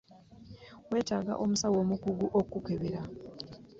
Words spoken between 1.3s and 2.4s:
omusawo omukugu